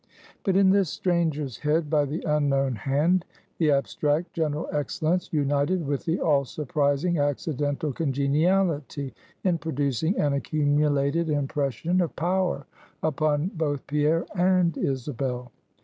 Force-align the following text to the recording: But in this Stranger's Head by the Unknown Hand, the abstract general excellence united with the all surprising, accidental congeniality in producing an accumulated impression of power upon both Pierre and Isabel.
But 0.43 0.55
in 0.57 0.71
this 0.71 0.89
Stranger's 0.89 1.57
Head 1.59 1.87
by 1.87 2.05
the 2.05 2.23
Unknown 2.23 2.73
Hand, 2.73 3.23
the 3.59 3.69
abstract 3.69 4.33
general 4.33 4.67
excellence 4.71 5.31
united 5.31 5.85
with 5.85 6.05
the 6.05 6.19
all 6.19 6.43
surprising, 6.43 7.19
accidental 7.19 7.93
congeniality 7.93 9.13
in 9.43 9.59
producing 9.59 10.19
an 10.19 10.33
accumulated 10.33 11.29
impression 11.29 12.01
of 12.01 12.15
power 12.15 12.65
upon 13.03 13.49
both 13.53 13.85
Pierre 13.85 14.25
and 14.35 14.75
Isabel. 14.75 15.51